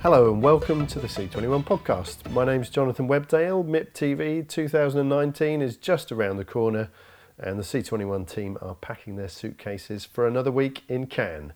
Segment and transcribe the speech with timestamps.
[0.00, 2.30] Hello and welcome to the C21 podcast.
[2.30, 3.64] My name is Jonathan Webdale.
[3.66, 6.90] MIP TV 2019 is just around the corner,
[7.38, 11.52] and the C21 team are packing their suitcases for another week in Cannes.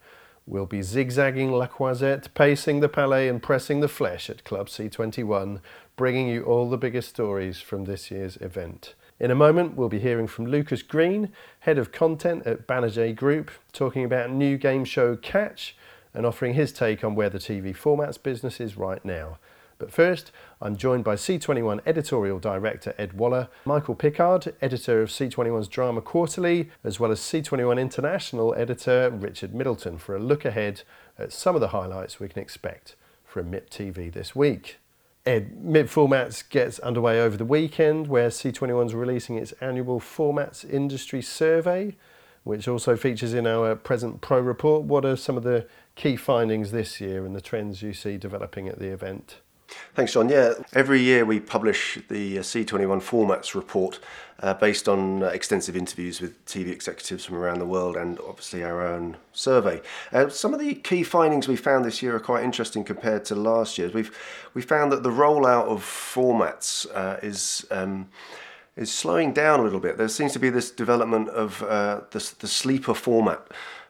[0.46, 5.60] We'll be zigzagging La Croisette, pacing the Palais, and pressing the flesh at Club C21,
[5.94, 8.94] bringing you all the biggest stories from this year's event.
[9.20, 11.30] In a moment, we'll be hearing from Lucas Green,
[11.60, 15.76] Head of Content at Banijay Group, talking about new game show Catch
[16.14, 19.36] and offering his take on where the TV formats business is right now.
[19.76, 25.68] But first, I'm joined by C21 editorial director Ed Waller, Michael Pickard, editor of C21's
[25.68, 30.80] Drama Quarterly, as well as C21 international editor Richard Middleton for a look ahead
[31.18, 34.78] at some of the highlights we can expect from MIP TV this week.
[35.26, 40.68] Ed, MIP Formats gets underway over the weekend where C21 is releasing its annual Formats
[40.68, 41.96] Industry Survey,
[42.42, 44.84] which also features in our present pro report.
[44.84, 48.66] What are some of the key findings this year and the trends you see developing
[48.66, 49.40] at the event?
[49.94, 50.28] Thanks, John.
[50.28, 53.98] Yeah, every year we publish the uh, C21 Formats report
[54.40, 58.62] uh, based on uh, extensive interviews with TV executives from around the world and obviously
[58.64, 59.80] our own survey.
[60.12, 63.34] Uh, some of the key findings we found this year are quite interesting compared to
[63.34, 63.90] last year.
[63.92, 64.16] We've
[64.54, 68.08] we found that the rollout of formats uh, is um,
[68.76, 69.98] is slowing down a little bit.
[69.98, 73.46] There seems to be this development of uh, the, the sleeper format.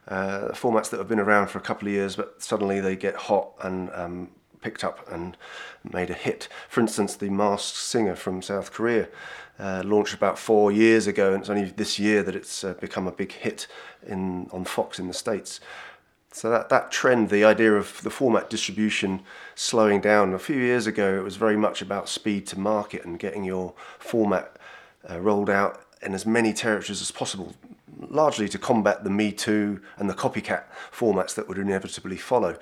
[0.08, 3.14] Uh, formats that have been around for a couple of years, but suddenly they get
[3.14, 4.28] hot and um,
[4.60, 5.36] picked up and
[5.90, 6.48] made a hit.
[6.68, 9.08] For instance, the Masked Singer from South Korea
[9.58, 13.06] uh, launched about four years ago, and it's only this year that it's uh, become
[13.06, 13.66] a big hit
[14.06, 15.60] in on Fox in the States.
[16.32, 19.22] So that, that trend, the idea of the format distribution
[19.56, 23.18] slowing down, a few years ago it was very much about speed to market and
[23.18, 24.56] getting your format
[25.10, 27.54] uh, rolled out in as many territories as possible,
[28.08, 32.56] largely to combat the Me Too and the copycat formats that would inevitably follow.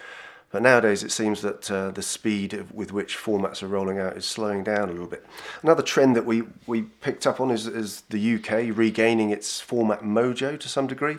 [0.50, 4.24] But nowadays it seems that uh, the speed with which formats are rolling out is
[4.24, 5.27] slowing down a little bit.
[5.62, 10.02] Another trend that we, we picked up on is, is the UK regaining its format
[10.02, 11.18] mojo to some degree.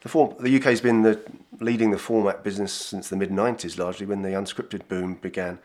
[0.00, 1.20] The, form, the UK has been the,
[1.60, 5.58] leading the format business since the mid 90s, largely when the unscripted boom began.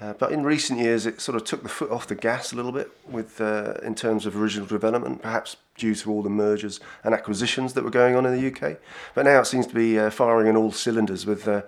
[0.00, 2.56] Uh, but in recent years, it sort of took the foot off the gas a
[2.56, 6.78] little bit with, uh, in terms of original development, perhaps due to all the mergers
[7.02, 8.78] and acquisitions that were going on in the UK.
[9.14, 11.62] But now it seems to be uh, firing on all cylinders with uh,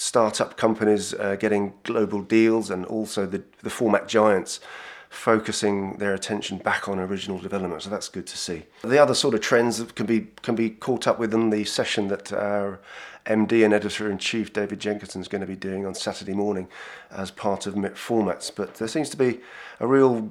[0.00, 4.60] startup companies uh, getting global deals and also the, the format giants
[5.10, 7.82] focusing their attention back on original development.
[7.82, 8.62] So that's good to see.
[8.84, 11.64] The other sort of trends that can be can be caught up with in the
[11.64, 12.78] session that our
[13.26, 16.68] MD and editor in chief David Jenkinson is going to be doing on Saturday morning
[17.10, 18.52] as part of MIP formats.
[18.54, 19.40] But there seems to be
[19.80, 20.30] a real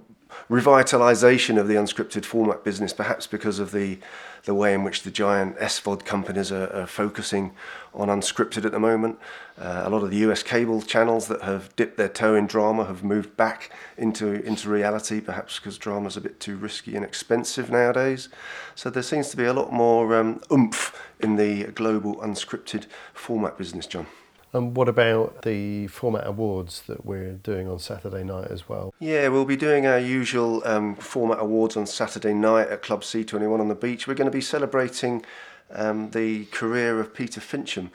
[0.50, 4.00] revitalization of the unscripted format business, perhaps because of the
[4.48, 7.52] the way in which the giant SVOD companies are, are focusing
[7.94, 9.20] on unscripted at the moment.
[9.60, 12.86] Uh, a lot of the US cable channels that have dipped their toe in drama
[12.86, 17.70] have moved back into into reality, perhaps because drama's a bit too risky and expensive
[17.70, 18.30] nowadays.
[18.74, 23.58] So there seems to be a lot more um, oomph in the global unscripted format
[23.58, 24.08] business, John.
[24.54, 28.94] And what about the format awards that we're doing on Saturday night as well?
[29.00, 33.60] Yeah, we'll be doing our usual um, format awards on Saturday night at Club C21
[33.60, 34.08] on the beach.
[34.08, 35.26] We're going to be celebrating
[35.72, 37.90] um, the career of Peter Fincham,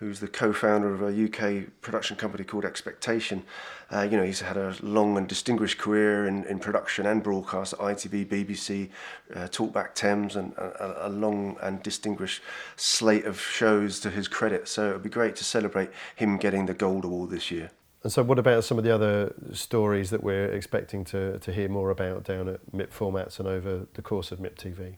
[0.00, 3.44] who's the co-founder of a UK production company called Expectation.
[3.92, 7.74] Uh, you know, he's had a long and distinguished career in, in production and broadcast
[7.74, 8.88] at ITV, BBC,
[9.36, 12.40] uh, Talkback Thames, and a, a, long and distinguished
[12.76, 14.68] slate of shows to his credit.
[14.68, 17.70] So it would be great to celebrate him getting the Gold Award this year.
[18.02, 21.68] And so, what about some of the other stories that we're expecting to, to hear
[21.68, 24.96] more about down at MIP Formats and over the course of MIP TV?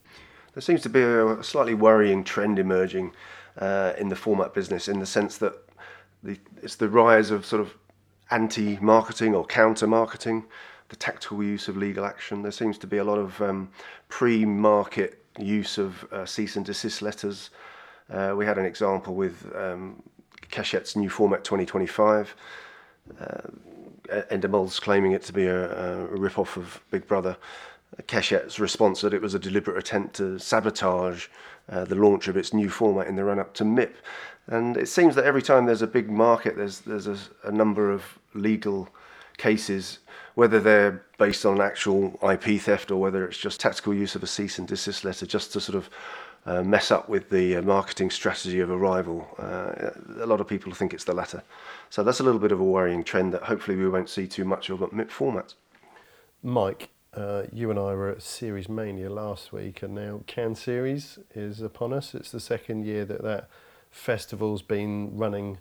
[0.55, 3.13] There seems to be a slightly worrying trend emerging
[3.59, 5.55] uh, in the format business in the sense that
[6.23, 7.75] the, it's the rise of sort of
[8.31, 10.45] anti-marketing or counter-marketing,
[10.89, 12.43] the tactical use of legal action.
[12.43, 13.71] There seems to be a lot of um,
[14.09, 17.51] pre-market use of uh, cease and desist letters.
[18.11, 20.03] Uh, we had an example with um,
[20.51, 22.35] Keshet's new format 2025.
[23.21, 23.25] Uh,
[24.31, 27.37] Endemol's claiming it to be a, a rip-off of Big Brother.
[28.03, 31.29] Keshet's response that it was a deliberate attempt to sabotage
[31.69, 33.95] uh, the launch of its new format in the run up to MIP.
[34.47, 37.91] And it seems that every time there's a big market, there's, there's a, a number
[37.91, 38.89] of legal
[39.39, 39.99] cases,
[40.35, 44.27] whether they're based on actual IP theft or whether it's just tactical use of a
[44.27, 45.91] cease and desist letter just to sort of
[46.45, 49.29] uh, mess up with the uh, marketing strategy of a rival.
[49.39, 51.43] Uh, a lot of people think it's the latter.
[51.91, 54.45] So that's a little bit of a worrying trend that hopefully we won't see too
[54.45, 55.55] much of at MIP formats.
[56.43, 61.19] Mike, uh, you and I were at Series Mania last week, and now Cannes Series
[61.35, 62.15] is upon us.
[62.15, 63.49] It's the second year that that
[63.91, 65.59] festival's been running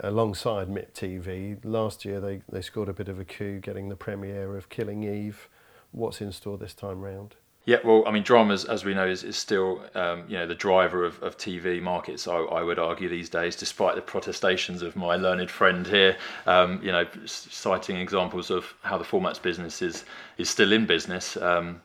[0.00, 1.58] alongside MIP TV.
[1.64, 5.04] Last year they, they scored a bit of a coup getting the premiere of Killing
[5.04, 5.48] Eve.
[5.92, 7.36] What's in store this time round?
[7.66, 10.54] Yeah, well, I mean, dramas, as we know, is, is still um, you know the
[10.54, 12.28] driver of, of TV markets.
[12.28, 16.16] I, I would argue these days, despite the protestations of my learned friend here,
[16.46, 20.04] um, you know, citing examples of how the formats business is
[20.36, 21.38] is still in business.
[21.38, 21.80] Um,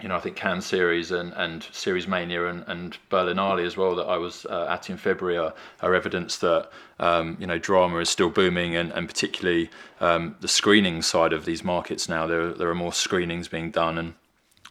[0.00, 3.96] you know, I think Cannes series and, and Series Mania and, and Berlinale as well
[3.96, 6.70] that I was uh, at in February are, are evidence that,
[7.00, 9.70] um, you know, drama is still booming and, and particularly
[10.00, 12.28] um, the screening side of these markets now.
[12.28, 14.14] There, there are more screenings being done and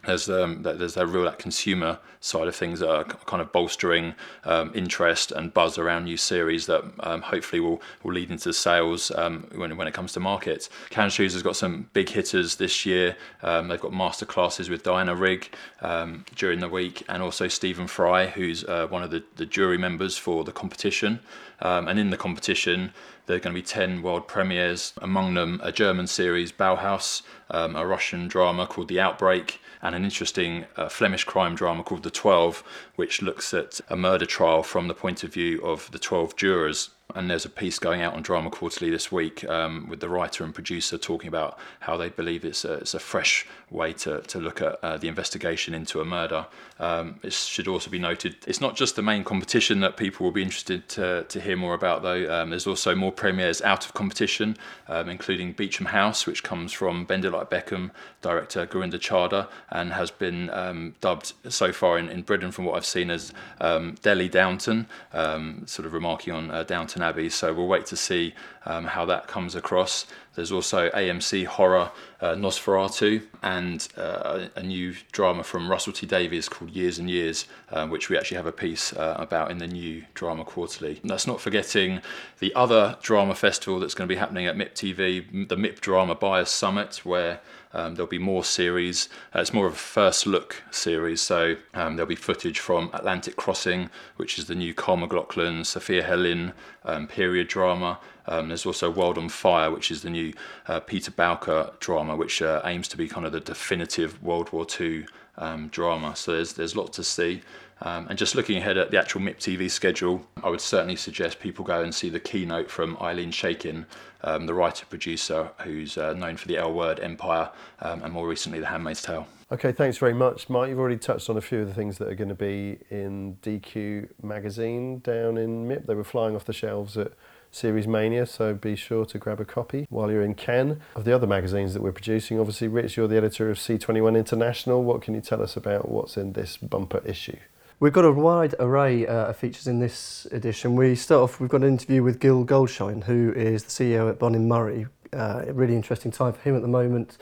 [0.06, 4.14] there's um, there's a real that consumer side of things that are kind of bolstering
[4.44, 9.10] um, interest and buzz around new series that um, hopefully will, will lead into sales
[9.12, 10.68] um, when, when it comes to market.
[10.90, 13.16] Cannes Series has got some big hitters this year.
[13.42, 15.50] Um, they've got master classes with Diana Rigg
[15.80, 19.78] um, during the week and also Stephen Fry, who's uh, one of the, the jury
[19.78, 21.20] members for the competition.
[21.60, 22.92] and in the competition,
[23.26, 27.86] there are going to be 10 world premieres, among them a German series, Bauhaus, a
[27.86, 32.62] Russian drama called The Outbreak, and an interesting uh, Flemish crime drama called The Twelve,
[32.96, 36.90] which looks at a murder trial from the point of view of the 12 jurors
[37.14, 40.44] and there's a piece going out on Drama Quarterly this week um, with the writer
[40.44, 44.38] and producer talking about how they believe it's a, it's a fresh way to, to
[44.38, 46.46] look at uh, the investigation into a murder.
[46.78, 50.32] Um, it should also be noted it's not just the main competition that people will
[50.32, 52.30] be interested to, to hear more about, though.
[52.30, 57.06] Um, there's also more premieres out of competition, um, including Beecham House, which comes from
[57.06, 57.90] Bend It Like Beckham
[58.20, 62.74] director Gurinder Chadha and has been um, dubbed so far in, in Britain, from what
[62.74, 63.32] I've seen, as
[63.62, 67.30] um, Delhi Downton, sort of remarking on uh, Downton Downton Abbey.
[67.30, 68.34] So we'll wait to see
[68.66, 70.06] um, how that comes across.
[70.34, 71.90] There's also AMC horror
[72.20, 77.46] uh, Nosferatu and uh, a new drama from Russell T Davies called Years and Years,
[77.70, 80.98] uh, which we actually have a piece uh, about in the new Drama Quarterly.
[81.02, 82.00] And that's not forgetting
[82.38, 86.14] the other drama festival that's going to be happening at MIP TV, the MIP Drama
[86.14, 87.40] Buyers Summit, where
[87.72, 89.08] um, there'll be more series.
[89.34, 93.36] Uh, it's more of a first look series, so um, there'll be footage from Atlantic
[93.36, 96.52] Crossing, which is the new Kyle MacLachlan, Sofia Helin
[96.84, 97.98] um, period drama.
[98.28, 100.32] Um, there's also World on Fire, which is the new
[100.66, 104.66] uh, Peter Bowker drama, which uh, aims to be kind of the definitive World War
[104.78, 105.06] II
[105.38, 106.14] um, drama.
[106.14, 107.42] So there's there's lots to see.
[107.80, 111.38] Um, and just looking ahead at the actual MIP TV schedule, I would certainly suggest
[111.38, 113.86] people go and see the keynote from Ilene Chaiken,
[114.24, 117.50] um, the writer producer who's uh, known for the L Word Empire
[117.80, 119.28] um, and more recently The Handmaid's Tale.
[119.52, 120.68] Okay, thanks very much, Mark.
[120.68, 123.38] You've already touched on a few of the things that are going to be in
[123.42, 125.86] DQ magazine down in MIP.
[125.86, 127.12] They were flying off the shelves at
[127.50, 131.14] Series Mania, so be sure to grab a copy while you're in Cannes of the
[131.14, 132.38] other magazines that we're producing.
[132.38, 134.82] Obviously, Rich, you're the editor of C21 International.
[134.82, 137.38] What can you tell us about what's in this bumper issue?
[137.80, 140.74] We've got a wide array uh, of features in this edition.
[140.74, 144.18] We start off, we've got an interview with Gil Goldschein, who is the CEO at
[144.18, 144.86] Bunim Murray.
[145.12, 147.18] Uh, a really interesting time for him at the moment.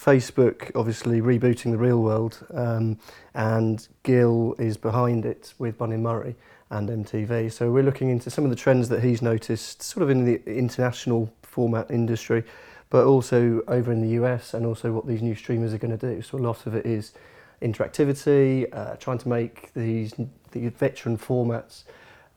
[0.00, 2.98] Facebook obviously rebooting the real world, um,
[3.34, 6.36] and Gil is behind it with Bunim Murray
[6.70, 7.52] and MTV.
[7.52, 10.42] So we're looking into some of the trends that he's noticed, sort of in the
[10.46, 12.44] international format industry,
[12.88, 16.14] but also over in the US, and also what these new streamers are going to
[16.14, 16.22] do.
[16.22, 17.12] So a lot of it is
[17.60, 20.14] interactivity, uh, trying to make these
[20.52, 21.84] the veteran formats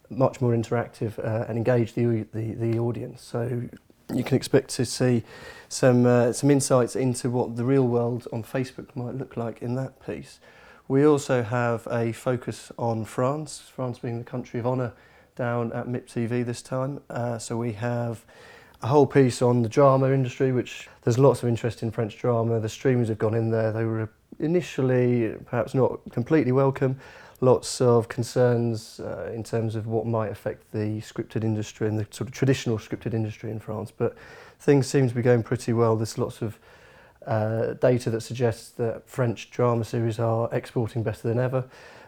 [0.10, 3.24] much more interactive uh, and engage the, the, the audience.
[3.24, 3.64] So
[4.14, 5.24] you can expect to see
[5.70, 9.76] some uh, some insights into what the real world on Facebook might look like in
[9.76, 10.40] that piece.
[10.88, 14.94] We also have a focus on France, France being the country of honour
[15.36, 17.02] down at MIP TV this time.
[17.10, 18.26] Uh, so we have
[18.82, 22.60] a whole piece on the drama industry, which there's lots of interest in French drama.
[22.60, 23.72] The streamers have gone in there.
[23.72, 27.00] They were initially perhaps not completely welcome.
[27.44, 32.08] Lots of concerns uh, in terms of what might affect the scripted industry and the
[32.10, 33.92] sort of traditional scripted industry in France.
[33.92, 34.16] But
[34.62, 35.98] things seem to be going pretty well.
[35.98, 36.58] There's lots of
[37.28, 41.66] uh, data that suggests that French drama series are exporting better than ever.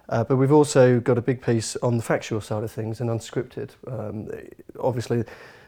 [0.08, 3.10] Uh, but we've also got a big piece on the factual side of things and
[3.10, 3.72] unscripted.
[3.92, 4.30] Um,
[4.80, 5.25] obviously,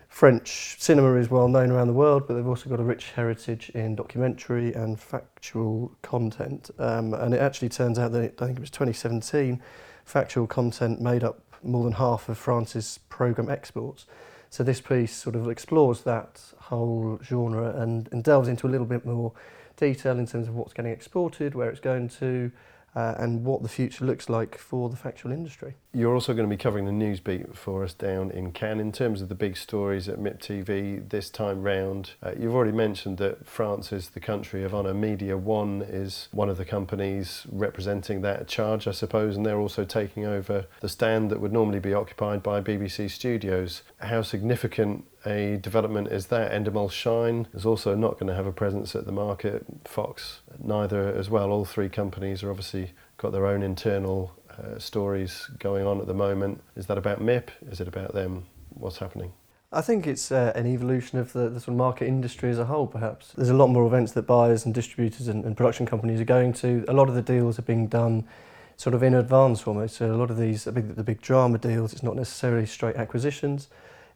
[0.07, 3.69] French cinema is well known around the world, but they've also got a rich heritage
[3.71, 6.71] in documentary and factual content.
[6.79, 9.61] Um, and it actually turns out that I think it was 2017,
[10.05, 14.05] factual content made up more than half of France's programme exports.
[14.49, 18.87] So this piece sort of explores that whole genre and, and delves into a little
[18.87, 19.33] bit more
[19.75, 22.51] detail in terms of what's getting exported, where it's going to,
[22.95, 25.75] uh, and what the future looks like for the factual industry.
[25.97, 28.91] You're also going to be covering the news beat for us down in Cannes in
[28.91, 32.11] terms of the big stories at MIP TV this time round.
[32.21, 34.93] Uh, you've already mentioned that France is the country of honour.
[34.93, 40.23] Mediawan is one of the companies representing that charge, I suppose, and they're also taking
[40.23, 43.81] over the stand that would normally be occupied by BBC Studios.
[43.97, 46.51] How significant a development is that.
[46.51, 49.65] Endemol Shine is also not going to have a presence at the market.
[49.85, 51.49] Fox, neither as well.
[51.49, 56.13] All three companies are obviously got their own internal uh, stories going on at the
[56.13, 56.61] moment.
[56.75, 57.49] Is that about MIP?
[57.71, 58.45] Is it about them?
[58.69, 59.33] What's happening?
[59.71, 62.65] I think it's uh, an evolution of the, the sort of market industry as a
[62.65, 63.33] whole, perhaps.
[63.35, 66.53] There's a lot more events that buyers and distributors and, and production companies are going
[66.53, 66.85] to.
[66.87, 68.25] A lot of the deals are being done
[68.77, 69.97] sort of in advance almost.
[69.97, 72.95] So a lot of these, the big, the big drama deals, it's not necessarily straight
[72.95, 73.67] acquisitions.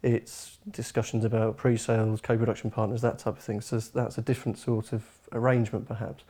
[0.04, 3.60] It's discussions about pre-sales, co-production partners, that type of thing.
[3.62, 6.24] So that's a different sort of arrangement, perhaps.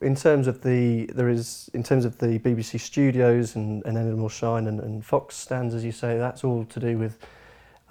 [0.00, 4.30] In terms of the there is in terms of the BBC studios and, and Endemol
[4.30, 7.18] Shine and, and Fox stands, as you say, that's all to do with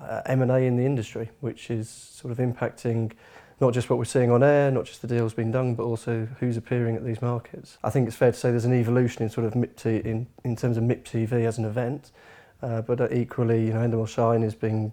[0.02, 3.12] uh, M&A in the industry, which is sort of impacting
[3.62, 6.28] not just what we're seeing on air, not just the deals being done, but also
[6.40, 7.78] who's appearing at these markets.
[7.84, 10.56] I think it's fair to say there's an evolution in sort of MIP in, in
[10.56, 12.12] terms of MIP TV as an event.
[12.62, 14.92] Uh, but uh, equally, you know, Endemol Shine is being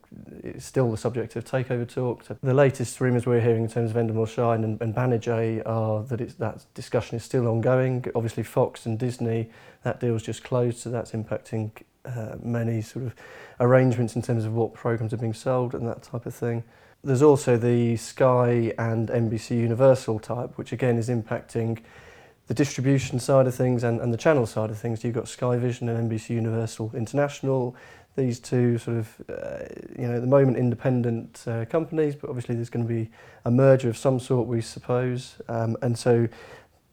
[0.59, 2.25] still the subject of takeover talk.
[2.41, 6.21] The latest rumours we're hearing in terms of Endemol Shine and, and Banijay are that
[6.21, 8.05] it's, that discussion is still ongoing.
[8.15, 9.51] Obviously, Fox and Disney,
[9.83, 11.73] that deal's just closed, so that's impacting
[12.05, 13.15] uh, many sort of
[13.59, 16.63] arrangements in terms of what programs are being sold and that type of thing.
[17.03, 21.81] There's also the Sky and NBC Universal type, which again is impacting
[22.47, 25.03] the distribution side of things and, and the channel side of things.
[25.03, 27.75] You've got Sky Vision and NBC Universal International.
[28.15, 29.65] These two sort of, uh,
[29.99, 33.11] you know, at the moment independent uh, companies, but obviously there's going to be
[33.45, 35.37] a merger of some sort, we suppose.
[35.49, 36.29] Um, and so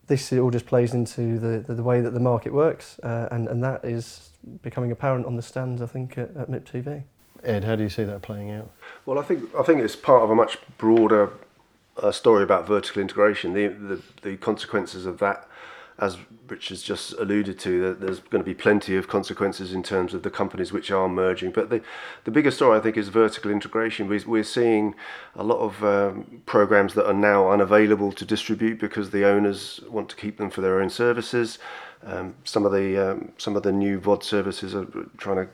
[0.07, 3.47] this all just plays into the, the, the way that the market works, uh, and,
[3.47, 4.31] and that is
[4.61, 7.03] becoming apparent on the stands, I think, at, at MIP TV.
[7.43, 8.71] Ed, how do you see that playing out?
[9.05, 11.31] Well, I think I think it's part of a much broader
[11.97, 15.47] a story about vertical integration, the, the, the consequences of that,
[15.99, 19.83] as Rich has just alluded to, that there's going to be plenty of consequences in
[19.83, 21.51] terms of the companies which are merging.
[21.51, 21.81] But the,
[22.23, 24.07] the bigger story, I think, is vertical integration.
[24.07, 24.95] We, we're seeing
[25.35, 30.09] a lot of um, programs that are now unavailable to distribute because the owners want
[30.09, 31.59] to keep them for their own services.
[32.05, 35.49] Um, some of the um, some of the new VOD services are trying to,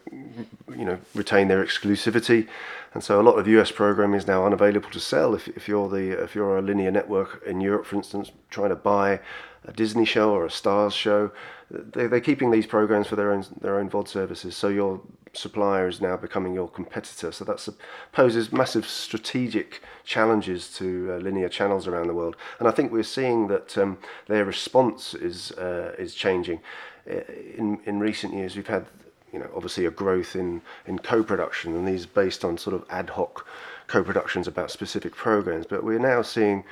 [0.76, 2.48] you know, retain their exclusivity,
[2.94, 5.36] and so a lot of US programming is now unavailable to sell.
[5.36, 8.76] If, if you're the if you're a linear network in Europe, for instance, trying to
[8.76, 9.20] buy
[9.66, 11.32] a Disney show or a Starz show,
[11.72, 14.56] they, they're keeping these programs for their own their own VOD services.
[14.56, 15.02] So your
[15.34, 17.32] supplier is now becoming your competitor.
[17.32, 17.68] So that
[18.12, 22.36] poses massive strategic challenges to uh, linear channels around the world.
[22.60, 26.60] And I think we're seeing that um, their response is uh, is changing.
[27.06, 28.86] In in recent years, we've had
[29.32, 33.12] you know obviously a growth in in co-production, and these based on sort of ad
[33.12, 33.46] hoc
[33.88, 35.66] co-productions about specific programs.
[35.66, 36.64] But we're now seeing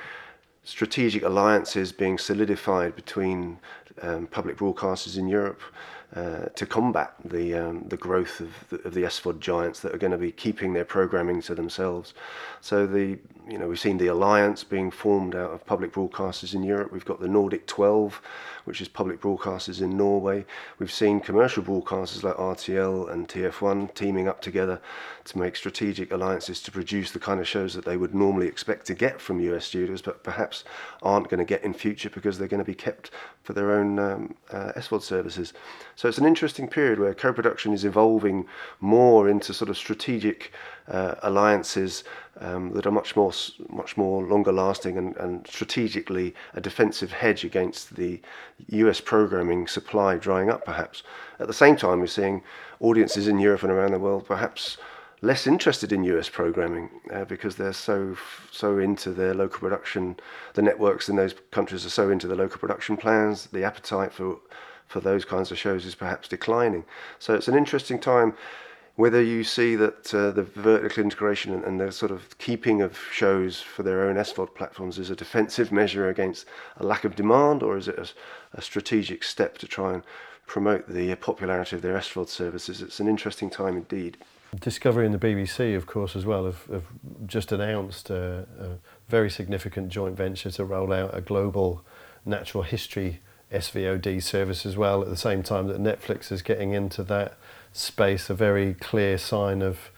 [0.64, 3.58] strategic alliances being solidified between
[4.02, 5.60] um, public broadcasters in Europe
[6.14, 9.98] uh, to combat the um, the growth of the, of the SVOD giants that are
[9.98, 12.14] going to be keeping their programming to themselves.
[12.60, 16.62] So the you know we've seen the alliance being formed out of public broadcasters in
[16.62, 16.92] Europe.
[16.92, 18.20] We've got the Nordic 12,
[18.64, 20.44] which is public broadcasters in Norway.
[20.78, 24.80] We've seen commercial broadcasters like RTL and TF1 teaming up together
[25.24, 28.86] to make strategic alliances to produce the kind of shows that they would normally expect
[28.86, 30.64] to get from US studios, but perhaps
[31.02, 33.10] aren't going to get in future because they're going to be kept
[33.42, 35.54] for their own um, uh, SVOD services.
[35.96, 38.46] So it's an interesting period where co-production is evolving
[38.80, 40.52] more into sort of strategic
[40.88, 42.04] uh, alliances
[42.40, 43.32] um, that are much more
[43.68, 48.20] much more longer lasting and, and strategically a defensive hedge against the
[48.68, 51.02] US programming supply drying up perhaps.
[51.40, 52.42] At the same time we're seeing
[52.80, 54.78] audiences in Europe and around the world perhaps
[55.20, 58.16] less interested in US programming uh, because they're so
[58.52, 60.16] so into their local production.
[60.54, 63.46] The networks in those countries are so into the local production plans.
[63.46, 64.38] The appetite for
[64.86, 66.84] for those kinds of shows is perhaps declining.
[67.18, 68.34] So it's an interesting time.
[68.98, 72.98] Whether you see that uh, the vertical integration and, and the sort of keeping of
[73.12, 76.46] shows for their own SVOD platforms is a defensive measure against
[76.78, 78.08] a lack of demand, or is it a,
[78.54, 80.02] a strategic step to try and
[80.48, 82.82] promote the popularity of their SVOD services?
[82.82, 84.16] It's an interesting time indeed.
[84.58, 86.86] Discovery and the BBC, of course, as well, have, have
[87.24, 88.68] just announced a, a,
[89.08, 91.84] very significant joint venture to roll out a global
[92.26, 93.20] natural history
[93.52, 95.02] SVOD service as well.
[95.02, 97.38] At the same time that Netflix is getting into that
[97.72, 99.90] space, a very clear sign of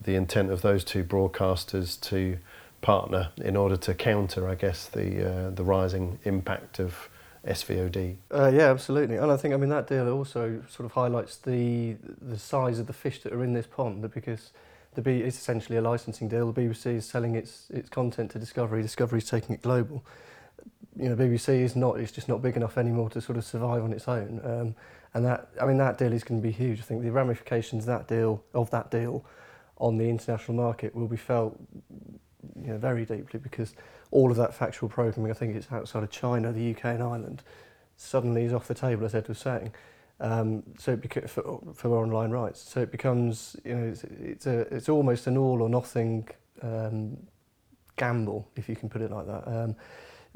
[0.00, 2.38] the intent of those two broadcasters to
[2.80, 7.08] partner in order to counter, I guess, the uh, the rising impact of
[7.46, 8.16] SVOD.
[8.32, 9.16] Uh, yeah, absolutely.
[9.16, 12.86] And I think I mean that deal also sort of highlights the the size of
[12.86, 14.52] the fish that are in this pond because
[14.94, 16.50] the B is essentially a licensing deal.
[16.52, 18.82] The BBC is selling its its content to Discovery.
[18.82, 20.04] Discovery's taking it global.
[20.96, 22.00] You know, BBC is not.
[22.00, 24.40] It's just not big enough anymore to sort of survive on its own.
[24.42, 24.74] Um,
[25.16, 26.78] and that I mean that deal is going to be huge.
[26.78, 29.24] I think the ramifications that deal of that deal
[29.78, 31.58] on the international market will be felt
[32.62, 33.74] you know, very deeply because
[34.10, 37.42] all of that factual programming, I think it's outside of China, the UK and Ireland,
[37.96, 39.72] suddenly is off the table, as Ed was saying.
[40.20, 42.60] Um, so it beca- for, for online rights.
[42.60, 46.28] So it becomes, you know, it's, it's, a, it's almost an all or nothing
[46.62, 47.16] um,
[47.96, 49.76] gamble, if you can put it like that, um,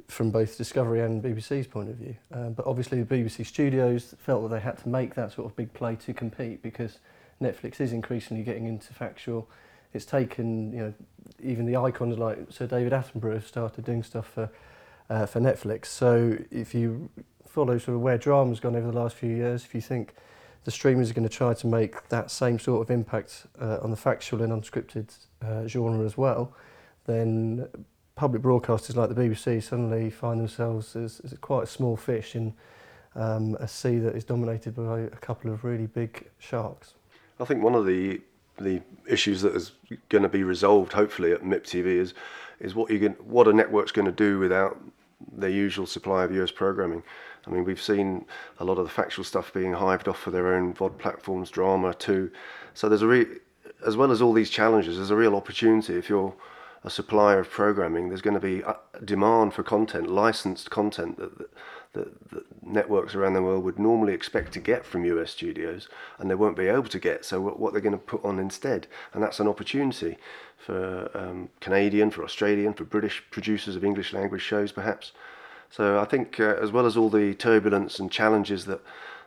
[0.08, 2.16] from both Discovery and BBC's point of view.
[2.32, 5.56] Um, but obviously the BBC studios felt that they had to make that sort of
[5.56, 6.98] big play to compete because
[7.40, 9.48] Netflix is increasingly getting into factual.
[9.92, 10.94] It's taken, you know,
[11.42, 14.50] even the icons like Sir David Attenborough have started doing stuff for
[15.08, 15.86] uh, for Netflix.
[15.86, 17.10] So if you
[17.46, 20.14] follow sort of where drama's gone over the last few years, if you think
[20.64, 23.90] the streamers are going to try to make that same sort of impact uh, on
[23.90, 26.54] the factual and unscripted uh, genre as well,
[27.06, 27.66] then
[28.20, 32.52] public broadcasters like the BBC suddenly find themselves as, as quite a small fish in
[33.14, 36.92] um, a sea that is dominated by a couple of really big sharks.
[37.40, 38.20] I think one of the
[38.58, 39.72] the issues that is
[40.10, 42.12] going to be resolved, hopefully, at MIP TV is
[42.58, 44.78] is what you can, what a network's going to do without
[45.32, 47.02] their usual supply of US programming.
[47.46, 48.26] I mean, we've seen
[48.58, 51.94] a lot of the factual stuff being hived off for their own VOD platforms, drama
[51.94, 52.30] too.
[52.74, 53.38] So there's a re-
[53.86, 56.34] as well as all these challenges, there's a real opportunity if you're
[56.82, 58.08] a supplier of programming.
[58.08, 61.50] There's going to be a demand for content, licensed content that, that
[61.92, 62.08] that,
[62.62, 66.56] networks around the world would normally expect to get from US studios and they won't
[66.56, 67.24] be able to get.
[67.24, 70.16] So what, what they're going to put on instead, and that's an opportunity
[70.56, 75.12] for um, Canadian, for Australian, for British producers of English language shows, perhaps.
[75.68, 78.80] So I think, uh, as well as all the turbulence and challenges that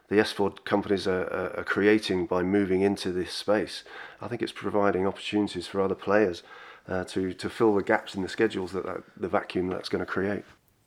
[0.09, 3.83] the S4 companies are, are creating by moving into this space,
[4.21, 6.43] I think it's providing opportunities for other players
[6.87, 10.03] uh, to to fill the gaps in the schedules that, that the vacuum that's going
[10.05, 10.43] to create.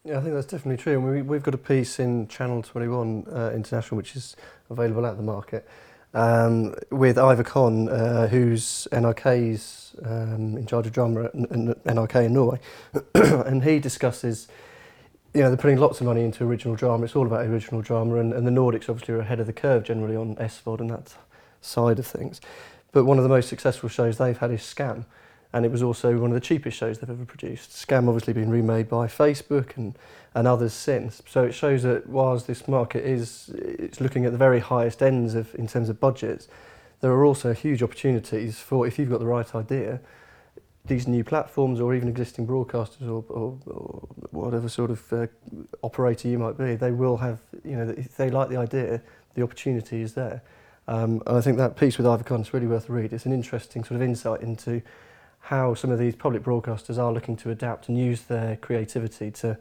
[0.07, 0.93] Yeah, I think that's definitely true.
[0.93, 4.37] And we, we've got a piece in Channel 21 uh, International, which is
[4.71, 5.67] available at the market,
[6.15, 12.35] um, with Ivar Køhn, uh, who's NRK's um, in charge of drama at NRK in
[12.35, 12.61] Norway.
[13.15, 14.47] and he discusses,
[15.35, 17.04] you know, they're putting lots of money into original drama.
[17.04, 18.17] It's all about original drama.
[18.19, 21.17] And, and the Nordics obviously are ahead of the curve generally on SVOD and that
[21.61, 22.41] side of things.
[22.93, 25.04] But one of the most successful shows they've had is Skam
[25.56, 27.71] and it was also one of the cheapest shows they've ever produced.
[27.71, 29.99] Skam obviously been remade by Facebook and,
[30.34, 31.23] and others since.
[31.26, 35.34] So it shows that whilst this market is it's looking at the very highest ends
[35.34, 36.47] of in terms of budgets,
[37.00, 39.99] there are also huge opportunities for if you've got the right idea,
[40.84, 45.26] these new platforms or even existing broadcasters or, or, or whatever sort of uh,
[45.82, 49.00] operator you might be, they will have, you know, if they like the idea,
[49.32, 50.42] the opportunity is there.
[50.86, 53.14] Um, and I think that piece with Ivar Køhn is really worth a read.
[53.14, 54.82] It's an interesting sort of insight into
[55.47, 59.56] how some of these public broadcasters are looking to adapt and use their creativity to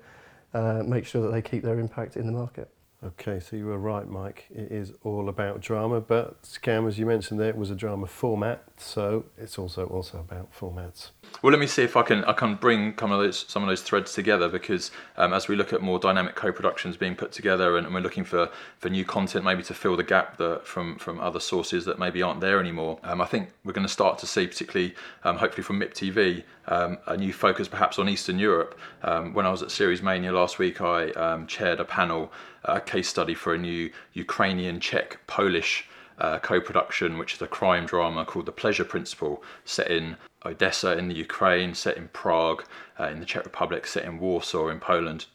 [0.56, 2.72] uh, make sure that they keep their impact in the market.
[3.04, 4.46] Okay, so you were right, Mike.
[4.50, 8.08] It is all about drama, but Skam, as you mentioned there, it was a drama
[8.08, 11.10] format, so it's also also about formats.
[11.42, 13.70] Well, let me see if I can I can bring some of those some of
[13.70, 17.78] those threads together because um, as we look at more dynamic co-productions being put together
[17.78, 20.98] and, and, we're looking for, for new content maybe to fill the gap that from
[20.98, 24.18] from other sources that maybe aren't there anymore, um, I think we're going to start
[24.20, 28.40] to see particularly um, hopefully from MIP TV um, a new focus perhaps on Eastern
[28.40, 28.78] Europe.
[29.04, 32.32] Um, when I was at Series Mania last week, I um, chaired a panel,
[32.64, 35.88] a case study for a new Ukrainian, Czech, Polish.
[36.18, 41.10] Uh, co-production, which is a crime drama called The Pleasure Principle, set in Odessa in
[41.10, 42.64] the Ukraine, set in Prague
[43.00, 45.26] uh, in the Czech Republic, set in Warsaw in Poland,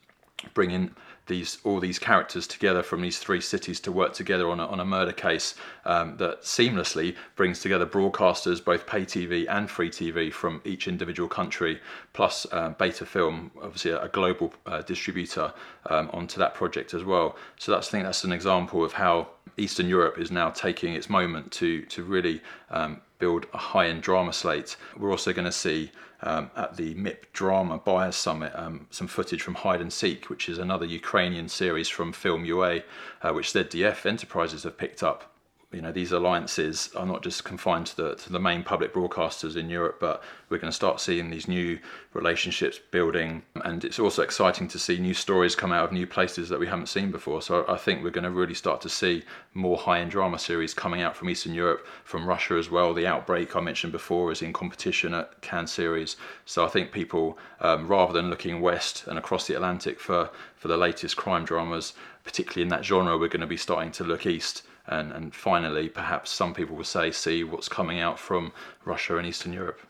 [0.55, 0.95] bringing
[1.31, 4.81] these all these characters together from these three cities to work together on a, on
[4.81, 10.33] a murder case um, that seamlessly brings together broadcasters, both pay TV and free TV
[10.33, 11.81] from each individual country,
[12.13, 15.53] plus uh, Beta Film, obviously a, a global uh, distributor,
[15.87, 17.37] um, onto that project as well.
[17.59, 21.09] So that's I think that's an example of how Eastern Europe is now taking its
[21.09, 24.77] moment to to really um, build a high-end drama slate.
[24.97, 25.93] We're also going to see
[26.23, 30.49] um, at the MIP Drama Buyers Summit um, some footage from Hide and Seek, which
[30.49, 32.83] is another Ukrainian series from Film UA,
[33.23, 35.33] uh, which ZDF Enterprises have picked up.
[35.73, 39.57] You know these alliances are not just confined to the to the main public broadcasters
[39.57, 41.79] in Europe, but we're going to start seeing these new
[42.13, 46.49] relationships building, and it's also exciting to see new stories come out of new places
[46.49, 47.41] that we haven't seen before.
[47.41, 49.23] So I think we're going to really start to see
[49.55, 52.93] more high-end drama series coming out from Eastern Europe, from Russia as well.
[52.93, 57.39] The Outbreak I mentioned before is in competition at Cannes series, so I think people
[57.61, 61.93] um, rather than looking west and across the Atlantic for for the latest crime dramas,
[62.25, 65.89] particularly in that genre, we're going to be starting to look east and, and finally,
[65.89, 68.53] perhaps some people will say, see what's coming out from
[68.85, 69.81] Russia and Eastern Europe.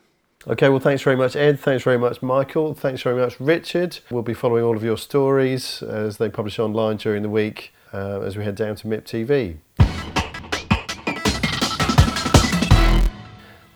[0.46, 1.60] Okay, well, thanks very much, Ed.
[1.60, 2.72] Thanks very much, Michael.
[2.72, 3.98] Thanks very much, Richard.
[4.10, 8.20] We'll be following all of your stories as they publish online during the week uh,
[8.20, 9.56] as we head down to MIP TV.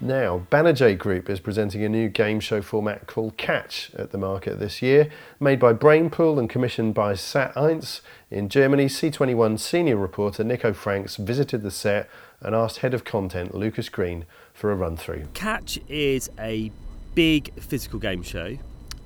[0.04, 4.60] Now, Banijay Group is presenting a new game show format called Catch at the market
[4.60, 5.08] this year.
[5.40, 11.62] Made by Brainpool and commissioned by Sat1 in Germany, C21 senior reporter Nico Franks visited
[11.62, 12.10] the set
[12.42, 15.24] and asked head of content Lucas Green for a run through.
[15.32, 16.70] Catch is a
[17.14, 18.58] big physical game show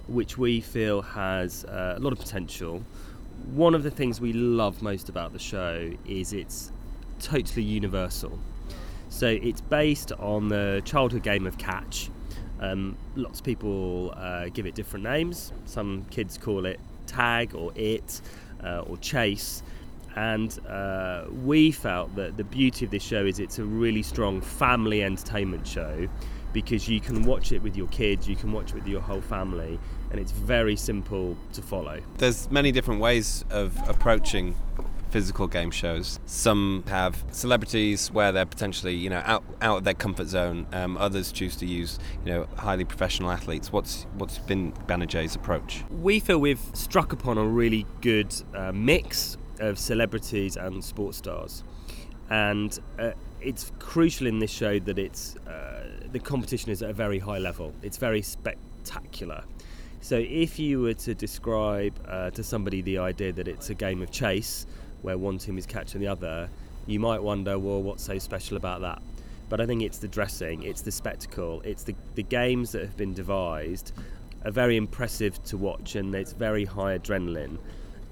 [0.09, 2.83] which we feel has uh, a lot of potential.
[3.53, 6.73] One of the things we love most about the show is it's
[7.21, 8.37] totally universal.
[9.09, 12.11] So it's based on the childhood game of catch.
[12.61, 15.53] Um, lots of people uh, give it different names.
[15.65, 18.21] Some kids call it tag or it
[18.63, 19.63] uh, or chase.
[20.17, 24.41] And uh, we felt that the beauty of this show is it's a really strong
[24.41, 26.09] family entertainment show
[26.53, 29.21] because you can watch it with your kids, you can watch it with your whole
[29.21, 29.79] family,
[30.11, 32.01] and it's very simple to follow.
[32.17, 34.57] There's many different ways of approaching
[35.11, 36.21] physical game shows.
[36.27, 40.67] Some have celebrities where they're potentially, you know, out out of their comfort zone.
[40.73, 43.73] Um, others choose to use, you know, highly professional athletes.
[43.73, 45.85] What's what's been Banijay's approach?
[45.91, 51.65] We feel we've struck upon a really good uh, mix of celebrities and sports stars,
[52.31, 56.95] and uh, it's crucial in this show that it's uh, the competition is at a
[56.95, 57.73] very high level.
[57.83, 59.45] It's very spectacular.
[60.01, 64.01] So if you were to describe uh, to somebody the idea that it's a game
[64.01, 64.67] of chase,
[65.03, 66.49] where one team is catching the other,
[66.87, 69.03] you might wonder, well, what's so special about that?
[69.49, 72.97] But I think it's the dressing, it's the spectacle, it's the, the games that have
[72.97, 73.93] been devised
[74.45, 77.59] are very impressive to watch, and there's very high adrenaline.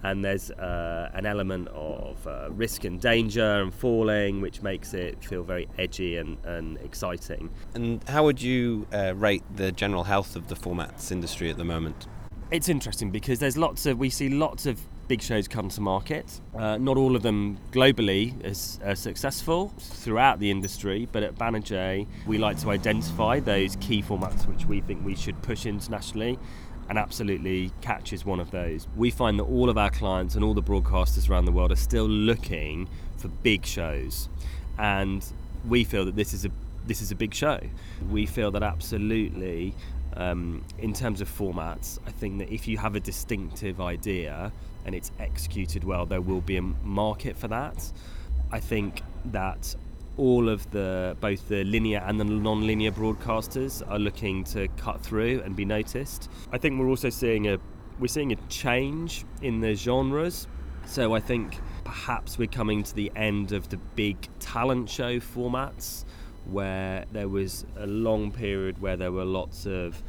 [0.02, 5.22] And there's uh, an element of uh, risk and danger and falling, which makes it
[5.24, 7.50] feel very edgy and, and exciting.
[7.74, 11.64] And how would you uh, rate the general health of the formats industry at the
[11.64, 12.06] moment?
[12.52, 16.40] It's interesting because there's lots of we see lots of big shows come to market.
[16.54, 22.38] Uh, not all of them globally is successful throughout the industry, but at Banijay, we
[22.38, 26.38] like to identify those key formats which we think we should push internationally.
[26.88, 28.86] And absolutely, Catch is one of those.
[28.96, 31.76] We find that all of our clients and all the broadcasters around the world are
[31.76, 34.28] still looking for big shows,
[34.78, 35.24] and
[35.66, 36.50] we feel that this is a
[36.86, 37.58] this is a big show.
[38.08, 39.74] We feel that absolutely
[40.16, 44.52] um, in terms of formats, I think that if you have a distinctive idea
[44.86, 47.92] and it's executed well, there will be a market for that.
[48.50, 49.74] I think that
[50.16, 55.42] all of the both the linear and the non-linear broadcasters are looking to cut through
[55.44, 56.30] and be noticed.
[56.52, 57.58] I think we're also seeing a
[57.98, 60.46] we're seeing a change in the genres.
[60.86, 66.04] So I think perhaps we're coming to the end of the big talent show formats
[66.44, 70.00] where there was a long period where there were lots of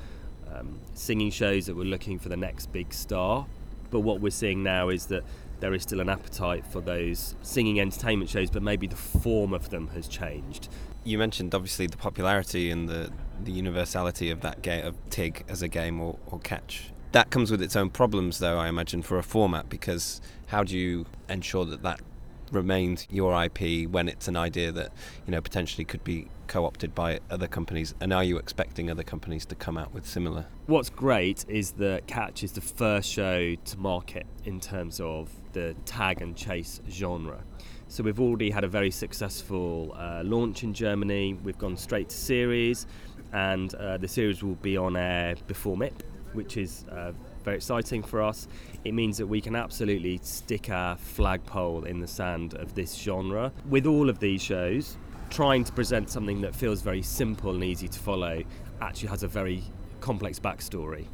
[0.53, 3.47] um, singing shows that were looking for the next big star
[3.89, 5.23] but what we're seeing now is that
[5.59, 9.69] there is still an appetite for those singing entertainment shows, but maybe the form of
[9.69, 10.69] them has changed.
[11.03, 13.11] You mentioned obviously the popularity and the,
[13.43, 16.91] the universality of that game of TIG as a game or, or catch.
[17.13, 20.77] That comes with its own problems, though, I imagine, for a format because how do
[20.77, 22.01] you ensure that that
[22.51, 24.91] remains your IP when it's an idea that
[25.25, 27.93] you know potentially could be co-opted by other companies?
[27.99, 30.45] And are you expecting other companies to come out with similar?
[30.65, 35.75] What's great is that catch is the first show to market in terms of the
[35.85, 37.43] tag and chase genre.
[37.89, 41.33] So we've already had a very successful uh, launch in germany.
[41.43, 42.85] We've gone straight to series
[43.33, 47.11] and uh, the series will be on air before mip which is uh,
[47.43, 48.47] very exciting for us.
[48.87, 53.51] It means that we can absolutely stick our flagpole in the sand of this genre.
[53.67, 54.95] With all of these shows,
[55.29, 58.43] trying to present something that feels very simple and easy to follow
[58.79, 59.61] actually has a very
[59.99, 61.07] complex backstory.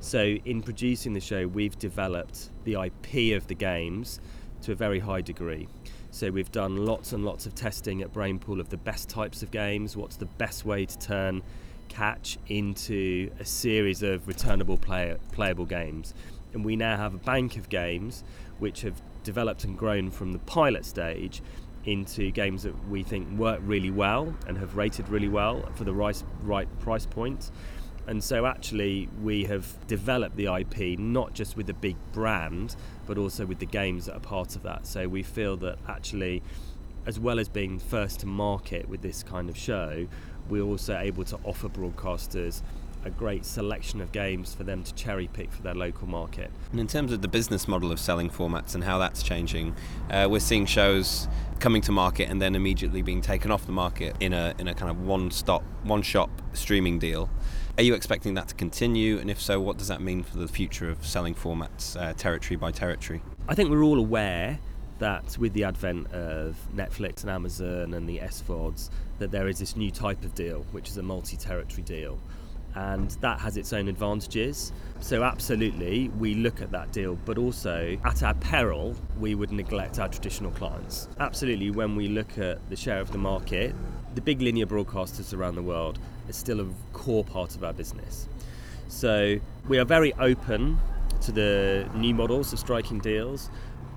[0.00, 4.20] So, in producing the show, we've developed the IP of the games
[4.60, 5.66] to a very high degree.
[6.10, 9.50] So, we've done lots and lots of testing at Brainpool of the best types of
[9.50, 11.42] games, what's the best way to turn
[11.88, 16.12] catch into a series of returnable play- playable games.
[16.54, 18.24] And we now have a bank of games
[18.58, 21.42] which have developed and grown from the pilot stage
[21.84, 25.92] into games that we think work really well and have rated really well for the
[25.92, 27.50] right, right price point.
[28.06, 33.16] And so, actually, we have developed the IP not just with the big brand, but
[33.16, 34.86] also with the games that are part of that.
[34.86, 36.42] So, we feel that actually,
[37.06, 40.06] as well as being first to market with this kind of show,
[40.50, 42.62] we're also able to offer broadcasters
[43.04, 46.50] a great selection of games for them to cherry pick for their local market.
[46.70, 49.74] And in terms of the business model of selling formats and how that's changing,
[50.10, 51.28] uh, we're seeing shows
[51.60, 54.74] coming to market and then immediately being taken off the market in a in a
[54.74, 57.28] kind of one stop, one shop streaming deal.
[57.76, 59.18] Are you expecting that to continue?
[59.18, 62.56] And if so, what does that mean for the future of selling formats uh, territory
[62.56, 63.20] by territory?
[63.48, 64.58] I think we're all aware
[65.00, 69.74] that with the advent of Netflix and Amazon and the SVODs, that there is this
[69.74, 72.18] new type of deal, which is a multi-territory deal
[72.74, 74.72] and that has its own advantages.
[75.00, 79.98] So, absolutely, we look at that deal, but also at our peril, we would neglect
[79.98, 81.08] our traditional clients.
[81.20, 83.74] Absolutely, when we look at the share of the market,
[84.14, 88.28] the big linear broadcasters around the world is still a core part of our business.
[88.88, 90.78] So, we are very open
[91.22, 93.50] to the new models of striking deals,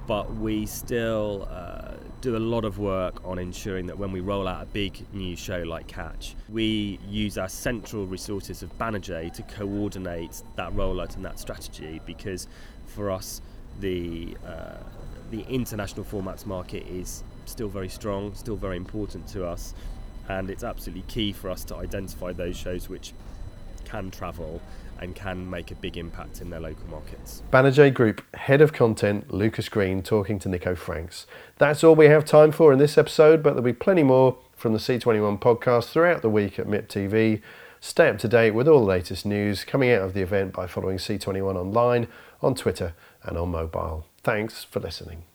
[0.07, 1.86] but we still uh,
[2.21, 5.35] do a lot of work on ensuring that when we roll out a big new
[5.35, 11.23] show like Catch, we use our central resources of Banijay to coordinate that rollout and
[11.25, 12.47] that strategy because
[12.85, 13.41] for us,
[13.79, 14.77] the, uh,
[15.29, 19.75] the international formats market is still very strong, still very important to us,
[20.29, 23.13] and it's absolutely key for us to identify those shows which
[23.85, 24.61] can travel
[24.99, 27.43] and can make a big impact in their local markets.
[27.51, 31.27] Banijay Group Head of Content Lucas Green talking to Nico Franks.
[31.57, 34.73] That's all we have time for in this episode, but there'll be plenty more from
[34.73, 37.41] the C21 podcast throughout the week at MIP TV.
[37.79, 40.65] Stay up to date with all the latest news coming out of the event by
[40.65, 42.07] following C21 online,
[42.41, 44.05] on Twitter, and on mobile.
[44.23, 45.26] Thanks for listening.